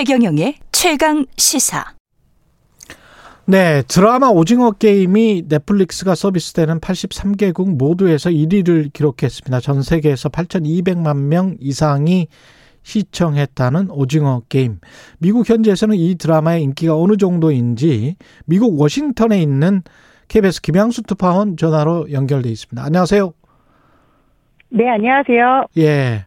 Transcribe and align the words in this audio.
최경영의 0.00 0.54
최강 0.72 1.26
시사. 1.36 1.84
네, 3.44 3.82
드라마 3.82 4.28
오징어 4.28 4.70
게임이 4.70 5.44
넷플릭스가 5.46 6.14
서비스되는 6.14 6.80
83개국 6.80 7.76
모두에서 7.76 8.30
1위를 8.30 8.94
기록했습니다. 8.94 9.60
전 9.60 9.82
세계에서 9.82 10.30
8,200만 10.30 11.24
명 11.24 11.54
이상이 11.60 12.28
시청했다는 12.82 13.90
오징어 13.90 14.40
게임. 14.48 14.78
미국 15.18 15.46
현지에서는 15.46 15.94
이 15.96 16.14
드라마의 16.14 16.62
인기가 16.62 16.96
어느 16.96 17.18
정도인지 17.18 18.16
미국 18.46 18.80
워싱턴에 18.80 19.42
있는 19.42 19.82
KBS 20.28 20.62
김양수 20.62 21.02
특파원 21.02 21.58
전화로 21.58 22.10
연결돼 22.10 22.48
있습니다. 22.48 22.82
안녕하세요. 22.82 23.34
네, 24.70 24.88
안녕하세요. 24.88 25.66
예. 25.76 26.24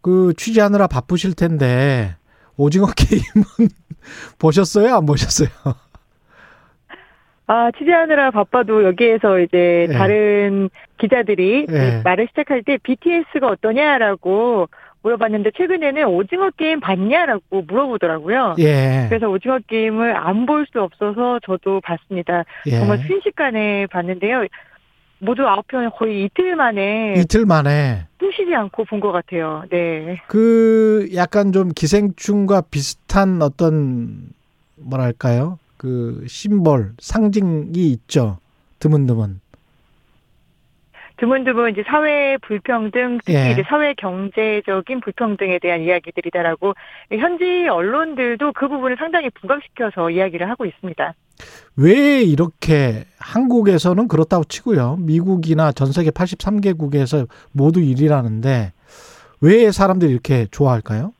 그 0.00 0.32
취재하느라 0.38 0.86
바쁘실 0.86 1.34
텐데 1.34 2.16
오징어 2.56 2.86
게임은 2.96 3.68
보셨어요? 4.38 4.94
안 4.96 5.06
보셨어요? 5.06 5.48
아, 7.48 7.70
취재하느라 7.78 8.32
바빠도 8.32 8.82
여기에서 8.84 9.38
이제 9.38 9.86
예. 9.88 9.92
다른 9.92 10.68
기자들이 10.98 11.66
예. 11.70 12.00
말을 12.04 12.26
시작할 12.28 12.62
때 12.64 12.76
BTS가 12.82 13.46
어떠냐라고 13.48 14.68
물어봤는데 15.02 15.52
최근에는 15.56 16.06
오징어 16.06 16.50
게임 16.56 16.80
봤냐라고 16.80 17.62
물어보더라고요. 17.62 18.56
예. 18.58 19.06
그래서 19.08 19.28
오징어 19.28 19.60
게임을 19.68 20.16
안 20.16 20.44
볼 20.46 20.66
수 20.72 20.82
없어서 20.82 21.38
저도 21.46 21.80
봤습니다. 21.82 22.44
예. 22.66 22.80
정말 22.80 22.98
순식간에 23.06 23.86
봤는데요. 23.86 24.46
모두 25.20 25.46
아홉 25.46 25.66
편 25.68 25.88
거의 25.90 26.24
이틀 26.24 26.56
만에 26.56 27.14
이틀 27.16 27.46
만에 27.46 28.06
또 28.46 28.50
쉬지 28.50 28.54
않고 28.54 28.84
본 28.84 29.00
것 29.00 29.12
같아요. 29.12 29.64
네. 29.70 30.20
그 30.28 31.08
약간 31.14 31.52
좀 31.52 31.68
기생충과 31.68 32.62
비슷한 32.70 33.42
어떤 33.42 34.30
뭐랄까요? 34.76 35.58
그 35.76 36.24
심볼 36.28 36.92
상징이 36.98 37.90
있죠. 37.92 38.38
드문드문. 38.78 39.40
드문드문 41.18 41.72
이제 41.72 41.82
사회 41.86 42.36
불평등, 42.42 43.18
특히 43.24 43.34
예. 43.34 43.52
이제 43.52 43.62
사회 43.68 43.94
경제적인 43.94 45.00
불평등에 45.00 45.58
대한 45.60 45.80
이야기들이다라고 45.80 46.74
현지 47.10 47.66
언론들도 47.68 48.52
그 48.52 48.68
부분을 48.68 48.96
상당히 48.98 49.30
부각시켜서 49.30 50.10
이야기를 50.10 50.48
하고 50.48 50.66
있습니다. 50.66 51.14
왜 51.76 52.22
이렇게 52.22 53.04
한국에서는 53.18 54.08
그렇다고 54.08 54.44
치고요. 54.44 54.96
미국이나 55.00 55.72
전 55.72 55.92
세계 55.92 56.10
83개국에서 56.10 57.28
모두 57.52 57.80
1위라는데 57.80 58.70
왜 59.42 59.70
사람들이 59.70 60.10
이렇게 60.10 60.46
좋아할까요? 60.50 61.12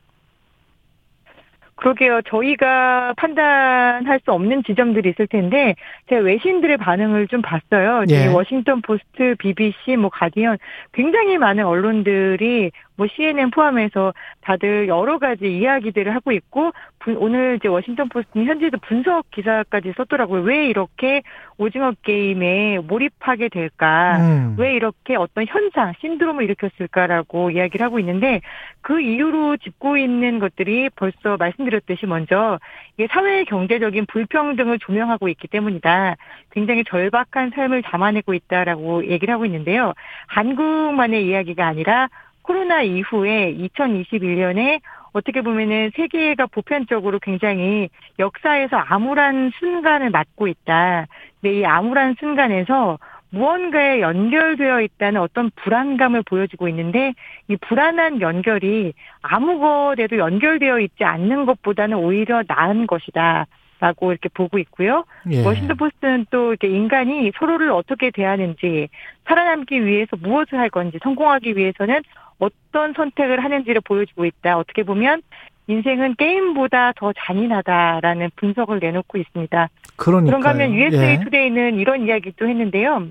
그러게요. 1.75 2.21
저희가 2.27 3.13
판단할 3.17 4.19
수 4.25 4.31
없는 4.31 4.63
지점들이 4.63 5.11
있을 5.11 5.27
텐데 5.27 5.75
제가 6.09 6.21
외신들의 6.21 6.77
반응을 6.77 7.27
좀 7.27 7.43
봤어요. 7.43 8.03
예. 8.09 8.25
이 8.25 8.27
워싱턴 8.27 8.81
포스트, 8.81 9.35
BBC, 9.37 9.95
뭐 9.97 10.09
가디언 10.09 10.57
굉장히 10.91 11.37
많은 11.37 11.63
언론들이 11.63 12.71
뭐 12.97 13.07
CNN 13.15 13.51
포함해서 13.51 14.13
다들 14.41 14.87
여러 14.87 15.19
가지 15.19 15.45
이야기들을 15.59 16.13
하고 16.13 16.31
있고 16.31 16.71
분- 16.99 17.15
오늘 17.17 17.55
이제 17.57 17.67
워싱턴 17.67 18.09
포스트는 18.09 18.45
현지에서 18.47 18.77
분석 18.81 19.29
기사까지 19.31 19.93
썼더라고요. 19.95 20.41
왜 20.41 20.67
이렇게 20.67 21.21
오징어 21.57 21.93
게임에 22.03 22.79
몰입하게 22.79 23.49
될까? 23.49 24.17
음. 24.19 24.55
왜 24.57 24.73
이렇게 24.75 25.15
어떤 25.15 25.45
현상, 25.47 25.93
신드롬을 26.01 26.43
일으켰을까라고 26.45 27.51
이야기를 27.51 27.85
하고 27.85 27.99
있는데 27.99 28.41
그 28.81 28.99
이유로 28.99 29.57
짚고 29.57 29.97
있는 29.97 30.39
것들이 30.39 30.89
벌써 30.95 31.37
말씀드렸듯이 31.37 32.05
먼저 32.07 32.59
이게 32.97 33.07
사회 33.11 33.43
경제적인 33.43 34.07
불평등을 34.07 34.79
조명하고 34.79 35.27
있기 35.29 35.47
때문이다. 35.47 36.15
굉장히 36.51 36.83
절박한 36.83 37.51
삶을 37.53 37.83
담아내고 37.83 38.33
있다라고 38.33 39.05
얘기를 39.07 39.33
하고 39.33 39.45
있는데요. 39.45 39.93
한국만의 40.27 41.25
이야기가 41.27 41.65
아니라 41.65 42.07
코로나 42.47 42.81
이후에 42.81 43.53
2021년에 43.55 44.79
어떻게 45.11 45.41
보면은 45.41 45.91
세계가 45.95 46.45
보편적으로 46.47 47.19
굉장히 47.19 47.89
역사에서 48.19 48.77
암울한 48.77 49.51
순간을 49.59 50.11
맞고 50.11 50.47
있다. 50.47 51.07
근데 51.41 51.59
이 51.59 51.65
암울한 51.65 52.15
순간에서 52.19 52.99
무언가에 53.31 53.99
연결되어 53.99 54.79
있다는 54.79 55.19
어떤 55.19 55.51
불안감을 55.57 56.23
보여주고 56.23 56.69
있는데 56.69 57.13
이 57.49 57.57
불안한 57.57 58.21
연결이 58.21 58.93
아무 59.21 59.59
것에도 59.59 60.17
연결되어 60.17 60.79
있지 60.79 61.03
않는 61.03 61.45
것보다는 61.45 61.97
오히려 61.97 62.43
나은 62.47 62.87
것이다. 62.87 63.45
라고 63.79 64.11
이렇게 64.11 64.29
보고 64.29 64.57
있고요. 64.57 65.05
예. 65.31 65.45
워싱턴 65.45 65.77
포스트는 65.77 66.25
또 66.31 66.49
이렇게 66.49 66.67
인간이 66.67 67.31
서로를 67.37 67.71
어떻게 67.71 68.09
대하는지, 68.09 68.89
살아남기 69.25 69.85
위해서 69.85 70.17
무엇을 70.17 70.57
할 70.57 70.69
건지, 70.69 70.97
성공하기 71.03 71.55
위해서는 71.55 72.01
어떤 72.39 72.93
선택을 72.93 73.43
하는지를 73.43 73.81
보여주고 73.81 74.25
있다. 74.25 74.57
어떻게 74.57 74.83
보면 74.83 75.21
인생은 75.67 76.15
게임보다 76.15 76.93
더 76.93 77.11
잔인하다라는 77.13 78.31
분석을 78.35 78.79
내놓고 78.79 79.17
있습니다. 79.17 79.69
그러니까요. 79.97 80.39
그런가 80.39 80.49
하면 80.49 80.73
USA 80.73 81.09
예. 81.09 81.19
투데이는 81.23 81.79
이런 81.79 82.07
이야기도 82.07 82.47
했는데요. 82.47 83.07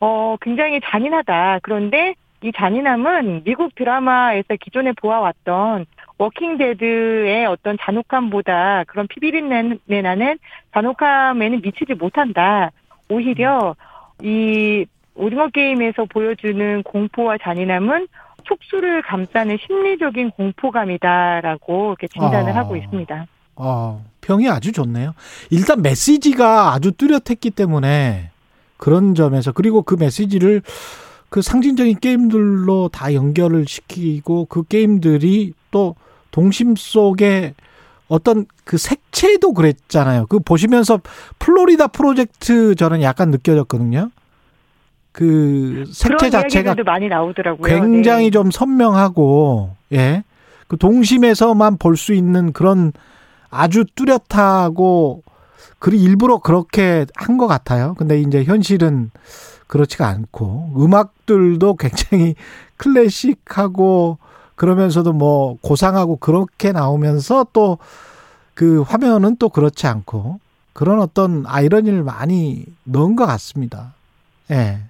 어, 0.00 0.36
굉장히 0.40 0.80
잔인하다. 0.82 1.60
그런데 1.62 2.14
이 2.42 2.52
잔인함은 2.56 3.42
미국 3.44 3.74
드라마에서 3.74 4.56
기존에 4.60 4.92
보아왔던 4.92 5.86
워킹데드의 6.20 7.46
어떤 7.46 7.78
잔혹함보다 7.80 8.84
그런 8.86 9.08
피비린내 9.08 10.02
나는 10.02 10.38
잔혹함에는 10.74 11.62
미치지 11.62 11.94
못한다. 11.94 12.70
오히려 13.08 13.74
이 14.22 14.84
오징어 15.14 15.48
게임에서 15.48 16.04
보여주는 16.04 16.82
공포와 16.82 17.38
잔인함은 17.38 18.06
촉수를 18.44 19.02
감싸는 19.02 19.56
심리적인 19.66 20.32
공포감이다라고 20.32 21.96
이렇게 21.98 22.06
진단을 22.08 22.52
아. 22.52 22.56
하고 22.56 22.76
있습니다. 22.76 23.26
어, 23.56 24.04
평이 24.20 24.48
아주 24.48 24.72
좋네요. 24.72 25.14
일단 25.50 25.80
메시지가 25.80 26.74
아주 26.74 26.92
뚜렷했기 26.92 27.50
때문에 27.50 28.30
그런 28.76 29.14
점에서 29.14 29.52
그리고 29.52 29.82
그 29.82 29.96
메시지를 29.98 30.60
그 31.30 31.40
상징적인 31.40 32.00
게임들로 32.00 32.90
다 32.92 33.14
연결을 33.14 33.66
시키고 33.66 34.46
그 34.46 34.64
게임들이 34.64 35.54
또 35.70 35.94
동심 36.30 36.74
속에 36.76 37.54
어떤 38.08 38.46
그 38.64 38.76
색채도 38.76 39.52
그랬잖아요. 39.52 40.26
그 40.26 40.40
보시면서 40.40 41.00
플로리다 41.38 41.88
프로젝트 41.88 42.74
저는 42.74 43.02
약간 43.02 43.30
느껴졌거든요. 43.30 44.10
그 45.12 45.84
색채 45.92 46.30
자체가 46.30 46.74
많이 46.84 47.08
나오더라고요. 47.08 47.68
굉장히 47.68 48.24
네. 48.26 48.30
좀 48.30 48.50
선명하고 48.50 49.70
예. 49.92 50.24
그 50.68 50.76
동심에서만 50.76 51.78
볼 51.78 51.96
수 51.96 52.12
있는 52.14 52.52
그런 52.52 52.92
아주 53.50 53.84
뚜렷하고 53.94 55.22
그 55.80 55.94
일부러 55.94 56.38
그렇게 56.38 57.06
한 57.16 57.38
것 57.38 57.46
같아요. 57.48 57.94
근데 57.98 58.20
이제 58.20 58.44
현실은 58.44 59.10
그렇지가 59.66 60.06
않고 60.06 60.74
음악들도 60.78 61.74
굉장히 61.78 62.34
클래식하고 62.76 64.18
그러면서도 64.60 65.14
뭐 65.14 65.56
고상하고 65.62 66.16
그렇게 66.16 66.72
나오면서 66.72 67.46
또 67.52 67.78
그 68.60 68.82
화면은 68.82 69.36
또 69.38 69.48
그렇지 69.48 69.86
않고 69.86 70.38
그런 70.74 71.00
어떤 71.00 71.44
아이러니를 71.46 72.02
많이 72.02 72.66
넣은 72.84 73.16
것 73.16 73.24
같습니다. 73.24 73.94
예. 74.50 74.80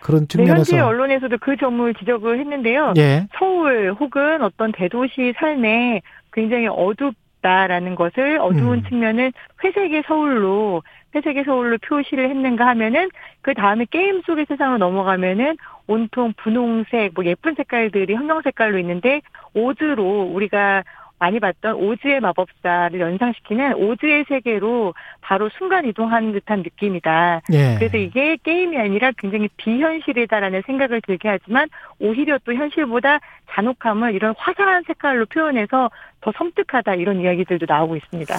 그런 0.00 0.26
네, 0.26 0.44
현지 0.44 0.66
측면에서 0.66 0.86
언론에서도 0.86 1.38
그 1.38 1.56
점을 1.56 1.94
지적을 1.94 2.38
했는데요. 2.40 2.92
예. 2.98 3.26
서울 3.38 3.94
혹은 3.98 4.42
어떤 4.42 4.70
대도시 4.70 5.32
삶에 5.38 6.02
굉장히 6.34 6.66
어둡 6.66 7.14
다라는 7.40 7.94
것을 7.94 8.38
어두운 8.38 8.80
음. 8.80 8.84
측면을 8.84 9.32
회색의 9.64 10.02
서울로 10.06 10.82
회색의 11.14 11.44
서울로 11.44 11.78
표시를 11.78 12.28
했는가 12.30 12.66
하면은 12.68 13.08
그 13.42 13.54
다음에 13.54 13.86
게임 13.90 14.22
속의 14.22 14.46
세상으로 14.48 14.78
넘어가면은 14.78 15.56
온통 15.86 16.34
분홍색 16.36 17.12
뭐 17.14 17.24
예쁜 17.24 17.54
색깔들이 17.54 18.14
형형 18.14 18.42
색깔로 18.42 18.78
있는데 18.78 19.20
오즈로 19.54 20.30
우리가 20.32 20.82
많이 21.24 21.40
봤던 21.40 21.76
오즈의 21.76 22.20
마법사를 22.20 23.00
연상시키는 23.00 23.76
오즈의 23.76 24.26
세계로 24.28 24.92
바로 25.22 25.48
순간 25.56 25.86
이동하는 25.86 26.32
듯한 26.32 26.58
느낌이다. 26.58 27.40
예. 27.52 27.76
그래서 27.78 27.96
이게 27.96 28.36
게임이 28.36 28.76
아니라 28.76 29.10
굉장히 29.16 29.48
비현실이다라는 29.56 30.62
생각을 30.66 31.00
들게 31.00 31.30
하지만 31.30 31.68
오히려 31.98 32.38
또 32.44 32.52
현실보다 32.52 33.20
잔혹함을 33.52 34.14
이런 34.14 34.34
화사한 34.36 34.82
색깔로 34.86 35.24
표현해서 35.26 35.90
더 36.20 36.32
섬뜩하다 36.36 36.96
이런 36.96 37.20
이야기들도 37.22 37.64
나오고 37.66 37.96
있습니다. 37.96 38.36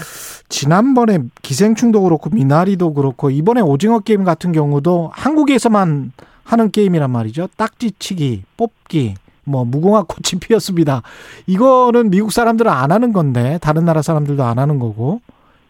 지난번에 0.50 1.20
기생충도 1.42 2.04
그렇고 2.04 2.30
미나리도 2.30 2.94
그렇고 2.94 3.32
이번에 3.32 3.62
오징어 3.62 4.00
게임 4.00 4.24
같은 4.24 4.52
경우도 4.52 5.10
한국에서만 5.12 6.12
하는 6.44 6.70
게임이란 6.70 7.10
말이죠. 7.10 7.48
딱지치기, 7.58 8.44
뽑기 8.58 9.16
뭐 9.46 9.64
무궁화 9.64 10.04
꽃이 10.04 10.40
피었습니다. 10.40 11.02
이거는 11.48 12.10
미국 12.10 12.32
사람들은 12.32 12.70
안 12.70 12.92
하는 12.92 13.14
건데 13.14 13.58
다른 13.62 13.86
나라 13.86 14.02
사람들도 14.02 14.44
안 14.44 14.60
하는 14.60 14.80
거고 14.80 15.22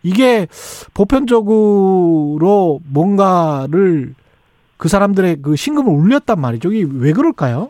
이게 0.02 0.48
보편적으로 0.94 2.80
뭔가를 2.86 4.16
그 4.78 4.88
사람들의 4.88 5.42
그 5.42 5.56
신금을 5.56 5.92
울렸단 5.92 6.40
말이죠. 6.40 6.72
이게 6.72 6.90
왜 6.92 7.14
그럴까요? 7.14 7.70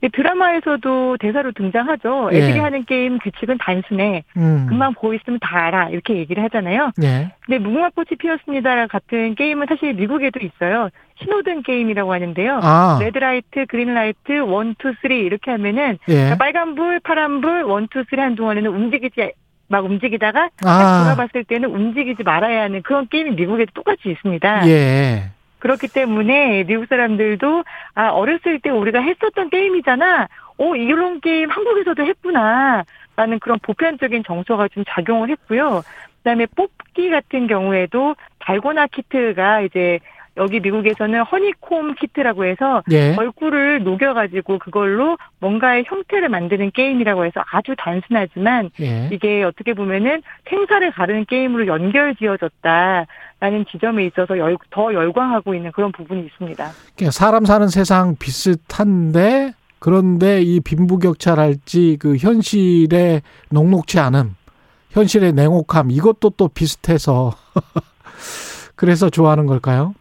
네, 0.00 0.08
드라마에서도 0.12 1.16
대사로 1.18 1.50
등장하죠. 1.52 2.30
애들이 2.32 2.58
예. 2.58 2.60
하는 2.60 2.84
게임 2.84 3.18
규칙은 3.18 3.58
단순해. 3.58 4.22
음. 4.36 4.66
금방 4.68 4.94
보이시면 4.94 5.40
다 5.40 5.66
알아. 5.66 5.88
이렇게 5.88 6.16
얘기를 6.16 6.42
하잖아요. 6.44 6.92
예. 7.02 7.32
근데 7.40 7.58
무궁화 7.58 7.90
꽃이 7.90 8.10
피었습니다 8.18 8.86
같은 8.86 9.34
게임은 9.34 9.66
사실 9.68 9.94
미국에도 9.94 10.38
있어요. 10.40 10.90
신호등 11.20 11.62
게임이라고 11.62 12.12
하는데요. 12.12 12.60
아. 12.62 12.98
red 13.00 13.22
light, 13.22 13.66
green 13.66 14.00
light, 14.00 14.40
one, 14.40 14.76
two, 14.78 14.94
three 15.02 15.18
이렇게 15.20 15.50
하면은 15.50 15.98
예. 16.08 16.36
빨간불, 16.38 17.00
파란불, 17.00 17.62
one, 17.64 17.88
two, 17.88 18.04
three 18.08 18.20
한동안에는 18.20 18.70
움직이지 18.70 19.32
막 19.68 19.84
움직이다가 19.84 20.50
딱 20.56 20.68
아. 20.68 21.02
돌아봤을 21.02 21.44
때는 21.44 21.70
움직이지 21.70 22.22
말아야 22.22 22.62
하는 22.62 22.82
그런 22.82 23.08
게임이 23.08 23.32
미국에도 23.32 23.72
똑같이 23.74 24.10
있습니다. 24.10 24.68
예. 24.68 25.30
그렇기 25.58 25.88
때문에 25.88 26.64
미국 26.64 26.86
사람들도 26.86 27.64
아 27.94 28.08
어렸을 28.10 28.60
때 28.60 28.70
우리가 28.70 29.00
했었던 29.00 29.50
게임이잖아. 29.50 30.28
어 30.58 30.76
이런 30.76 31.20
게임 31.20 31.50
한국에서도 31.50 32.04
했구나. 32.04 32.84
라는 33.16 33.40
그런 33.40 33.58
보편적인 33.60 34.22
정서가 34.24 34.68
좀 34.68 34.84
작용을 34.88 35.28
했고요. 35.30 35.82
그다음에 36.18 36.46
뽑기 36.46 37.10
같은 37.10 37.46
경우에도 37.48 38.14
달고나 38.38 38.86
키트가 38.86 39.62
이제 39.62 39.98
여기 40.38 40.60
미국에서는 40.60 41.22
허니콤 41.22 41.94
키트라고 41.94 42.44
해서 42.44 42.82
예. 42.90 43.14
벌꿀을 43.14 43.82
녹여가지고 43.84 44.58
그걸로 44.58 45.18
뭔가의 45.40 45.84
형태를 45.86 46.28
만드는 46.28 46.70
게임이라고 46.72 47.24
해서 47.24 47.42
아주 47.52 47.74
단순하지만 47.76 48.70
예. 48.80 49.08
이게 49.12 49.42
어떻게 49.42 49.74
보면은 49.74 50.22
생사를 50.48 50.90
가르는 50.92 51.26
게임으로 51.26 51.66
연결 51.66 52.14
지어졌다라는 52.16 53.66
지점에 53.70 54.06
있어서 54.06 54.38
열, 54.38 54.56
더 54.70 54.94
열광하고 54.94 55.54
있는 55.54 55.72
그런 55.72 55.92
부분이 55.92 56.26
있습니다. 56.26 56.70
그러니까 56.96 57.10
사람 57.10 57.44
사는 57.44 57.68
세상 57.68 58.16
비슷한데 58.16 59.52
그런데 59.78 60.42
이 60.42 60.60
빈부격차랄지 60.60 61.98
그 62.00 62.16
현실의 62.16 63.22
녹록치 63.50 63.98
않음, 63.98 64.34
현실의 64.90 65.32
냉혹함 65.32 65.90
이것도 65.90 66.30
또 66.30 66.48
비슷해서 66.48 67.32
그래서 68.74 69.10
좋아하는 69.10 69.46
걸까요? 69.46 69.94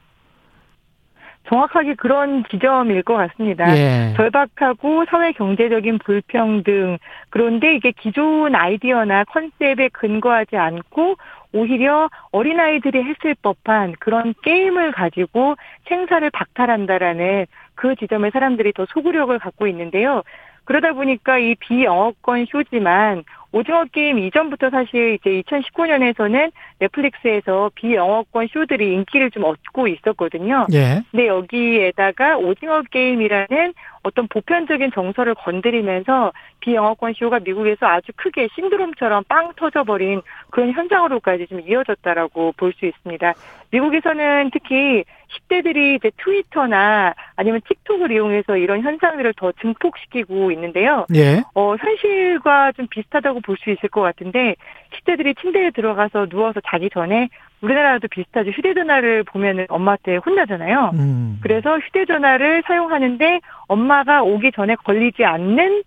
정확하게 1.47 1.95
그런 1.95 2.44
지점일 2.49 3.03
것 3.03 3.15
같습니다. 3.15 3.75
예. 3.77 4.13
절박하고 4.15 5.05
사회 5.09 5.31
경제적인 5.31 5.99
불평등 5.99 6.97
그런데 7.29 7.75
이게 7.75 7.91
기존 7.91 8.55
아이디어나 8.55 9.23
컨셉에 9.25 9.89
근거하지 9.89 10.57
않고 10.57 11.15
오히려 11.53 12.09
어린아이들이 12.31 13.03
했을 13.03 13.35
법한 13.41 13.95
그런 13.99 14.33
게임을 14.44 14.91
가지고 14.91 15.55
생사를 15.88 16.29
박탈한다라는 16.29 17.45
그 17.75 17.95
지점에 17.95 18.29
사람들이 18.31 18.73
더 18.73 18.85
소구력을 18.85 19.38
갖고 19.39 19.67
있는데요. 19.67 20.23
그러다 20.65 20.91
보니까 20.91 21.38
이 21.38 21.55
비영어권 21.55 22.47
쇼지만 22.47 23.23
오징어 23.51 23.85
게임 23.85 24.19
이전부터 24.19 24.69
사실 24.69 25.17
이제 25.19 25.41
2019년에서는 25.41 26.51
넷플릭스에서 26.79 27.71
비영어권 27.75 28.47
쇼들이 28.47 28.94
인기를 28.94 29.31
좀 29.31 29.45
얻고 29.45 29.88
있었거든요. 29.88 30.67
예. 30.73 31.01
근데 31.11 31.27
여기에다가 31.27 32.38
오징어 32.38 32.81
게임이라는 32.83 33.73
어떤 34.07 34.27
보편적인 34.27 34.92
정서를 34.94 35.36
건드리면서 35.36 36.31
비영어권 36.62 37.13
쇼가 37.13 37.39
미국에서 37.39 37.86
아주 37.86 38.12
크게 38.15 38.48
신드롬처럼 38.56 39.25
빵 39.27 39.51
터져버린 39.56 40.21
그런 40.50 40.71
현장으로까지 40.71 41.48
좀 41.48 41.62
이어졌다라고 41.62 42.54
볼 42.57 42.74
수 42.77 42.86
있습니다. 42.86 43.33
미국에서는 43.71 44.51
특히 44.54 45.04
10대들이 45.50 45.95
이제 45.98 46.12
트위터나 46.18 47.13
아니면 47.36 47.59
틱톡을 47.68 48.12
이용해서 48.12 48.57
이런 48.57 48.81
현상들을 48.81 49.33
더 49.36 49.51
증폭시키고 49.54 50.51
있는데요. 50.51 51.06
예. 51.15 51.44
어, 51.54 51.75
현실과 51.75 52.71
좀 52.74 52.88
비슷하다고 52.88 53.42
볼 53.42 53.57
수 53.57 53.71
있을 53.71 53.89
것 53.89 54.01
같은데, 54.01 54.56
10대들이 54.94 55.38
침대에 55.42 55.71
들어가서 55.71 56.27
누워서 56.27 56.62
자기 56.68 56.89
전에 56.89 57.30
우리나라도 57.62 58.07
비슷하죠. 58.07 58.51
휴대전화를 58.51 59.24
보면은 59.24 59.65
엄마한테 59.69 60.18
혼나잖아요. 60.18 60.92
음. 60.94 61.39
그래서 61.42 61.77
휴대전화를 61.80 62.63
사용하는데 62.68 63.39
엄마가 63.68 64.24
오기 64.24 64.51
전에 64.56 64.75
걸리지 64.75 65.25
않는 65.25 65.83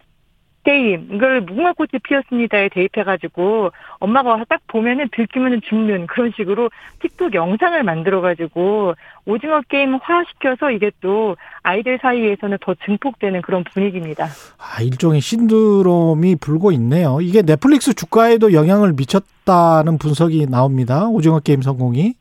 게임, 0.62 1.08
이걸 1.12 1.40
무궁화꽃이 1.40 2.00
피었습니다에 2.02 2.68
대입해가지고 2.68 3.70
엄마가 3.98 4.44
딱 4.48 4.60
보면은 4.66 5.08
들키면은 5.10 5.62
죽는 5.62 6.06
그런 6.06 6.32
식으로 6.36 6.70
틱톡 7.00 7.34
영상을 7.34 7.82
만들어가지고 7.82 8.94
오징어 9.24 9.62
게임 9.68 9.94
화시켜서 9.94 10.70
이게 10.70 10.90
또 11.00 11.36
아이들 11.62 11.98
사이에서는 12.00 12.58
더 12.60 12.74
증폭되는 12.84 13.40
그런 13.42 13.64
분위기입니다. 13.64 14.26
아, 14.26 14.82
일종의 14.82 15.20
신드롬이 15.20 16.36
불고 16.36 16.72
있네요. 16.72 17.20
이게 17.20 17.42
넷플릭스 17.42 17.94
주가에도 17.94 18.52
영향을 18.52 18.92
미쳤다는 18.92 19.98
분석이 19.98 20.46
나옵니다. 20.46 21.06
오징어 21.06 21.40
게임 21.40 21.62
성공이. 21.62 22.19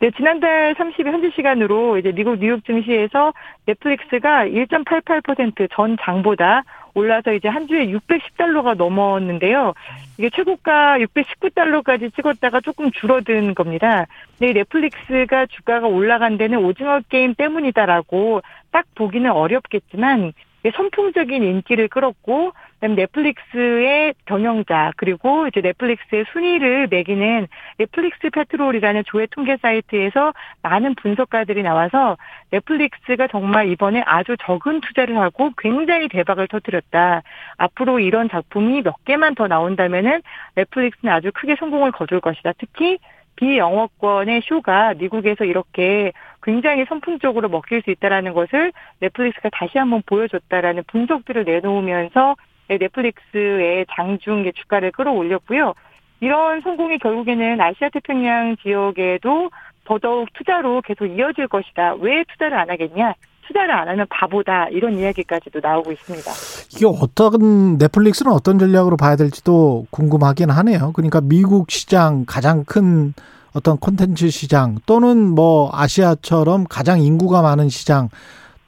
네, 0.00 0.12
지난달 0.12 0.76
30일 0.76 1.06
현지 1.06 1.32
시간으로 1.34 1.98
이제 1.98 2.12
미국 2.12 2.38
뉴욕 2.38 2.64
증시에서 2.64 3.32
넷플릭스가 3.66 4.46
1.88%전 4.46 5.96
장보다 6.00 6.62
올라서 6.94 7.32
이제 7.32 7.48
한 7.48 7.66
주에 7.66 7.88
610달러가 7.88 8.76
넘었는데요. 8.76 9.74
이게 10.16 10.30
최고가 10.30 10.98
619달러까지 10.98 12.14
찍었다가 12.14 12.60
조금 12.60 12.92
줄어든 12.92 13.54
겁니다. 13.54 14.06
근데 14.38 14.50
이 14.50 14.54
넷플릭스가 14.54 15.46
주가가 15.46 15.88
올라간 15.88 16.38
데는 16.38 16.58
오징어 16.58 17.00
게임 17.08 17.34
때문이다라고 17.34 18.42
딱 18.70 18.86
보기는 18.94 19.28
어렵겠지만 19.28 20.32
선풍적인 20.74 21.42
인기를 21.42 21.88
끌었고 21.88 22.52
그다음에 22.74 22.94
넷플릭스의 22.94 24.14
경영자 24.26 24.92
그리고 24.96 25.46
이제 25.46 25.60
넷플릭스의 25.60 26.24
순위를 26.32 26.88
매기는 26.88 27.46
넷플릭스 27.78 28.30
페트롤이라는 28.30 29.04
조회 29.06 29.26
통계 29.26 29.56
사이트에서 29.56 30.32
많은 30.62 30.94
분석가들이 30.96 31.62
나와서 31.62 32.16
넷플릭스가 32.50 33.28
정말 33.28 33.68
이번에 33.68 34.02
아주 34.06 34.36
적은 34.40 34.80
투자를 34.80 35.18
하고 35.18 35.50
굉장히 35.58 36.08
대박을 36.08 36.48
터뜨렸다. 36.48 37.22
앞으로 37.56 37.98
이런 38.00 38.28
작품이 38.28 38.82
몇 38.82 39.04
개만 39.04 39.34
더 39.34 39.46
나온다면은 39.46 40.22
넷플릭스는 40.54 41.12
아주 41.12 41.30
크게 41.34 41.56
성공을 41.58 41.92
거둘 41.92 42.20
것이다. 42.20 42.52
특히 42.58 42.98
비영어권의 43.36 44.42
쇼가 44.44 44.94
미국에서 44.94 45.44
이렇게 45.44 46.12
굉장히 46.42 46.84
선풍적으로 46.88 47.48
먹힐 47.48 47.82
수 47.82 47.90
있다라는 47.90 48.32
것을 48.32 48.72
넷플릭스가 49.00 49.50
다시 49.52 49.78
한번 49.78 50.02
보여줬다라는 50.06 50.84
분석들을 50.86 51.44
내놓으면서 51.44 52.36
넷플릭스의 52.68 53.86
장중 53.94 54.50
주가를 54.54 54.92
끌어올렸고요. 54.92 55.74
이런 56.20 56.60
성공이 56.60 56.98
결국에는 56.98 57.60
아시아 57.60 57.88
태평양 57.90 58.56
지역에도 58.62 59.50
더더욱 59.84 60.28
투자로 60.34 60.82
계속 60.82 61.06
이어질 61.06 61.48
것이다. 61.48 61.94
왜 62.00 62.24
투자를 62.24 62.58
안 62.58 62.70
하겠냐? 62.70 63.14
투자를 63.46 63.70
안 63.70 63.88
하면 63.88 64.06
바보다. 64.10 64.68
이런 64.68 64.98
이야기까지도 64.98 65.60
나오고 65.62 65.92
있습니다. 65.92 66.30
이게 66.74 66.84
어떤 66.86 67.78
넷플릭스는 67.78 68.30
어떤 68.30 68.58
전략으로 68.58 68.98
봐야 68.98 69.16
될지도 69.16 69.86
궁금하긴 69.90 70.50
하네요. 70.50 70.92
그러니까 70.92 71.22
미국 71.22 71.70
시장 71.70 72.24
가장 72.26 72.64
큰 72.64 73.14
어떤 73.52 73.76
콘텐츠 73.78 74.30
시장 74.30 74.78
또는 74.86 75.28
뭐 75.30 75.70
아시아처럼 75.72 76.66
가장 76.68 77.00
인구가 77.00 77.42
많은 77.42 77.68
시장 77.68 78.08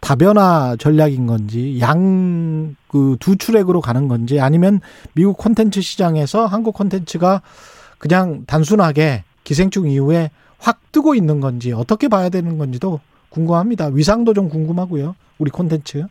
다변화 0.01 0.77
전략인 0.79 1.27
건지 1.27 1.79
양 1.81 2.75
그 2.91 3.17
두 3.21 3.37
출액으로 3.37 3.81
가는 3.81 4.09
건지 4.09 4.41
아니면 4.41 4.81
미국 5.15 5.39
콘텐츠 5.39 5.81
시장에서 5.81 6.47
한국 6.47 6.75
콘텐츠가 6.75 7.41
그냥 7.99 8.43
단순하게 8.47 9.25
기생충 9.45 9.89
이후에 9.89 10.31
확 10.59 10.81
뜨고 10.93 11.15
있는 11.15 11.41
건지 11.41 11.73
어떻게 11.73 12.09
봐야 12.09 12.29
되는 12.29 12.59
건지도 12.59 13.01
궁금합니다. 13.29 13.87
위상도 13.87 14.35
좀 14.35 14.49
궁금하고요. 14.49 15.15
우리 15.39 15.51
콘텐츠. 15.51 16.05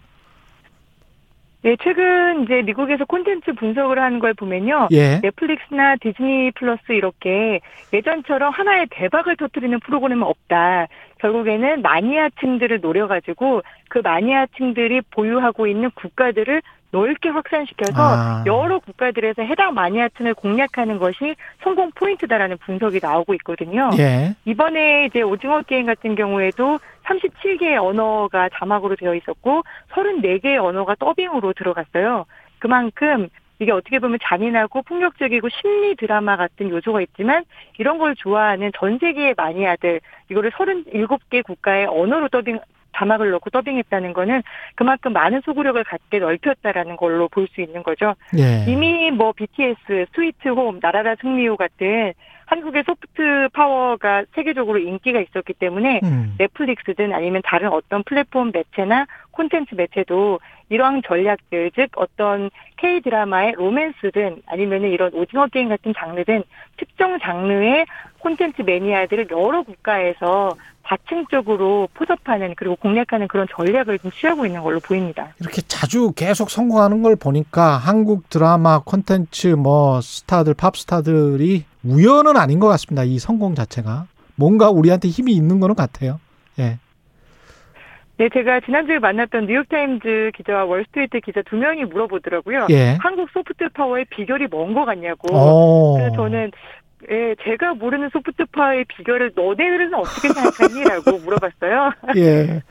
네, 1.62 1.75
최근 1.84 2.44
이제 2.44 2.62
미국에서 2.62 3.04
콘텐츠 3.04 3.51
분석을 3.51 4.00
하는 4.00 4.20
걸 4.20 4.34
보면요. 4.34 4.88
예. 4.92 5.20
넷플릭스나 5.22 5.98
디즈니 5.98 6.51
플러스 6.51 6.94
이렇게 6.94 7.60
예전처럼 7.92 8.54
하나의 8.54 8.88
대박을 8.92 9.36
터뜨리는 9.36 9.78
프로그램은 9.82 10.24
없다. 10.24 10.88
결국에는 11.20 11.82
마니아층들을 11.82 12.80
노려가지고 12.80 13.62
그 13.89 14.00
마니아층들이 14.00 15.01
보유하고 15.12 15.68
있는 15.68 15.89
국가들을 15.96 16.62
넓게 16.91 17.29
확산시켜서 17.29 18.01
아. 18.01 18.43
여러 18.46 18.79
국가들에서 18.79 19.43
해당 19.43 19.74
마니아층을 19.74 20.34
공략하는 20.34 20.98
것이 20.98 21.36
성공 21.62 21.91
포인트다라는 21.91 22.58
분석이 22.58 23.00
나오고 23.01 23.34
있거든요. 23.36 23.89
예. 24.00 24.36
이번에 24.46 25.05
이제 25.05 25.22
오징어 25.22 25.62
게임 25.62 25.86
같은 25.86 26.15
경우에도 26.15 26.79
37개의 27.05 27.84
언어가 27.84 28.50
자막으로 28.50 28.96
되어 28.96 29.15
있었고 29.15 29.63
34개의 29.91 30.63
언어가 30.63 30.96
더빙으로 30.96 31.53
들어갔어요. 31.53 32.25
그만큼 32.60 33.29
이게 33.60 33.72
어떻게 33.72 34.00
보면 34.00 34.19
잔인하고 34.24 34.81
폭력적이고 34.84 35.50
심리 35.50 35.96
드라마 35.96 36.38
같은 36.38 36.69
요소가 36.69 37.01
있지만 37.01 37.43
이런 37.77 37.98
걸 37.98 38.15
좋아하는 38.15 38.72
전 38.77 38.98
세계의 39.00 39.34
마니아들 39.36 40.00
이거를 40.29 40.51
37개 40.51 41.43
국가의 41.43 41.86
언어로 41.86 42.29
더빙 42.29 42.60
자막을 42.96 43.31
넣고 43.31 43.50
더빙했다는 43.50 44.13
거는 44.13 44.43
그만큼 44.75 45.13
많은 45.13 45.41
소구력을 45.46 45.81
갖게 45.84 46.19
넓혔다라는 46.19 46.96
걸로 46.96 47.27
볼 47.27 47.50
수 47.50 47.62
있는 47.62 47.81
거죠. 47.84 48.13
예. 48.38 48.65
이미 48.72 49.10
뭐 49.12 49.31
BTS, 49.31 50.05
스위트홈, 50.13 50.79
나라라 50.81 51.15
승리호 51.19 51.58
같은 51.58 52.13
한국의 52.46 52.84
소프트 52.86 53.50
파워가 53.53 54.25
세계적으로 54.34 54.79
인기가 54.79 55.19
있었기 55.19 55.53
때문에 55.53 56.00
음. 56.03 56.36
넷플릭스든 56.39 57.13
아니면 57.13 57.41
다른 57.46 57.69
어떤 57.69 58.03
플랫폼 58.03 58.51
매체나 58.51 59.05
콘텐츠 59.31 59.75
매체도 59.75 60.39
이러한 60.69 61.01
전략들, 61.05 61.71
즉 61.75 61.89
어떤 61.95 62.49
K 62.77 63.01
드라마의 63.01 63.53
로맨스든 63.53 64.43
아니면은 64.45 64.89
이런 64.89 65.13
오징어 65.13 65.47
게임 65.47 65.69
같은 65.69 65.93
장르든 65.97 66.43
특정 66.77 67.19
장르의 67.19 67.85
콘텐츠 68.19 68.61
매니아들을 68.61 69.27
여러 69.31 69.63
국가에서 69.63 70.55
다층적으로 70.83 71.88
포섭하는 71.93 72.55
그리고 72.57 72.75
공략하는 72.75 73.27
그런 73.27 73.47
전략을 73.51 73.99
좀 73.99 74.11
취하고 74.11 74.45
있는 74.45 74.63
걸로 74.63 74.79
보입니다. 74.79 75.33
이렇게 75.39 75.61
자주 75.61 76.11
계속 76.15 76.49
성공하는 76.49 77.03
걸 77.03 77.15
보니까 77.15 77.77
한국 77.77 78.29
드라마 78.29 78.79
콘텐츠 78.79 79.47
뭐 79.49 80.01
스타들 80.01 80.55
팝 80.55 80.75
스타들이 80.75 81.65
우연은 81.83 82.38
아닌 82.38 82.59
것 82.59 82.67
같습니다. 82.69 83.03
이 83.03 83.19
성공 83.19 83.53
자체가 83.53 84.07
뭔가 84.35 84.69
우리한테 84.69 85.09
힘이 85.09 85.33
있는 85.33 85.59
거는 85.59 85.75
같아요. 85.75 86.19
예. 86.57 86.79
네, 88.19 88.27
제가 88.33 88.59
지난주에 88.59 88.99
만났던 88.99 89.45
뉴욕타임즈 89.45 90.31
기자와 90.35 90.65
월스트리트 90.65 91.21
기자 91.21 91.41
두 91.43 91.55
명이 91.55 91.85
물어보더라고요. 91.85 92.67
예. 92.69 92.97
한국 92.99 93.29
소프트 93.31 93.69
파워의 93.69 94.07
비결이 94.09 94.47
뭔거 94.47 94.83
같냐고. 94.83 95.33
오. 95.33 95.93
그래서 95.95 96.15
저는 96.17 96.51
예, 97.09 97.33
제가 97.45 97.75
모르는 97.75 98.09
소프트 98.11 98.43
파워의 98.51 98.83
비결을 98.89 99.31
너네들은 99.35 99.93
어떻게 99.93 100.27
생각하니?라고 100.27 101.17
물어봤어요. 101.19 101.91
예. 102.17 102.61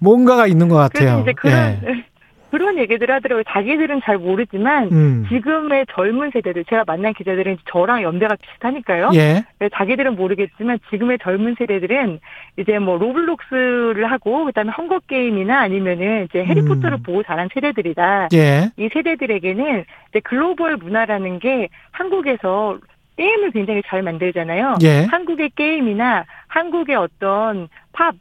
뭔가가 0.00 0.48
있는 0.48 0.68
것 0.68 0.74
같아요. 0.74 0.90
그래서 0.90 1.20
이제 1.20 1.32
그런 1.34 1.80
예. 1.84 2.04
그런 2.50 2.78
얘기들 2.78 3.10
하더라고요. 3.10 3.44
자기들은 3.48 4.00
잘 4.04 4.18
모르지만 4.18 4.88
음. 4.92 5.26
지금의 5.28 5.86
젊은 5.94 6.30
세대들 6.32 6.64
제가 6.64 6.84
만난 6.86 7.12
기자들은 7.14 7.58
저랑 7.70 8.02
연배가 8.02 8.36
비슷하니까요. 8.36 9.10
예. 9.14 9.44
그래서 9.58 9.74
자기들은 9.76 10.16
모르겠지만 10.16 10.78
지금의 10.90 11.18
젊은 11.22 11.54
세대들은 11.58 12.20
이제 12.58 12.78
뭐 12.78 12.98
로블록스를 12.98 14.10
하고 14.10 14.44
그다음에 14.46 14.70
헝거 14.70 15.00
게임이나 15.06 15.60
아니면은 15.60 16.24
이제 16.24 16.44
해리포터를 16.44 16.98
음. 16.98 17.02
보고 17.02 17.22
자란 17.22 17.48
세대들이다. 17.54 18.28
예. 18.34 18.70
이 18.76 18.88
세대들에게는 18.92 19.84
이제 20.10 20.20
글로벌 20.20 20.76
문화라는 20.76 21.38
게 21.38 21.68
한국에서 21.92 22.78
게임을 23.16 23.50
굉장히 23.52 23.82
잘 23.86 24.02
만들잖아요. 24.02 24.76
예. 24.82 25.04
한국의 25.04 25.50
게임이나 25.50 26.24
한국의 26.48 26.96
어떤 26.96 27.68
팝 27.92 28.14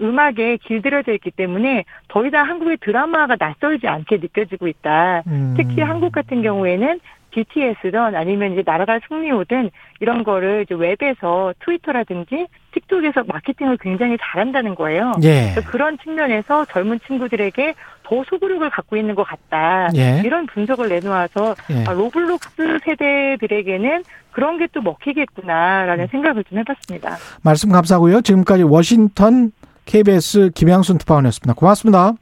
음악에 0.00 0.58
길들여져 0.58 1.12
있기 1.14 1.30
때문에 1.30 1.84
더 2.08 2.26
이상 2.26 2.48
한국의 2.48 2.78
드라마가 2.80 3.36
낯설지 3.38 3.86
않게 3.86 4.18
느껴지고 4.18 4.68
있다. 4.68 5.22
음. 5.26 5.54
특히 5.56 5.80
한국 5.82 6.12
같은 6.12 6.42
경우에는 6.42 7.00
BTS든 7.30 8.14
아니면 8.14 8.52
이제 8.52 8.62
나라가 8.64 8.98
승리호든 9.08 9.70
이런 10.00 10.24
거를 10.24 10.64
이제 10.64 10.74
웹에서 10.74 11.52
트위터라든지 11.60 12.46
틱톡에서 12.72 13.24
마케팅을 13.26 13.76
굉장히 13.78 14.16
잘한다는 14.20 14.74
거예요. 14.74 15.12
예. 15.22 15.54
그런 15.66 15.98
측면에서 15.98 16.64
젊은 16.66 16.98
친구들에게 17.06 17.74
더 18.04 18.24
소구력을 18.24 18.68
갖고 18.70 18.96
있는 18.96 19.14
것 19.14 19.24
같다. 19.24 19.88
예. 19.96 20.22
이런 20.24 20.46
분석을 20.46 20.88
내놓아서 20.88 21.54
예. 21.70 21.84
아, 21.86 21.92
로블록스 21.92 22.78
세대들에게는 22.84 24.02
그런 24.32 24.58
게 24.58 24.66
또 24.72 24.82
먹히겠구나라는 24.82 26.08
생각을 26.08 26.44
좀 26.44 26.58
해봤습니다. 26.58 27.16
말씀 27.42 27.70
감사하고요. 27.70 28.20
지금까지 28.20 28.62
워싱턴 28.64 29.52
KBS 29.86 30.50
김양순 30.54 30.98
특파원이었습니다. 30.98 31.54
고맙습니다. 31.54 32.12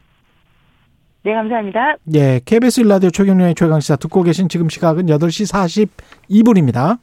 네, 1.24 1.32
감사합니다. 1.32 1.96
예, 2.14 2.40
KBS 2.44 2.82
일라디오 2.82 3.10
최경영의 3.10 3.54
최강시사 3.54 3.96
듣고 3.96 4.22
계신 4.22 4.48
지금 4.48 4.68
시각은 4.68 5.06
8시 5.06 5.88
42분입니다. 6.28 6.98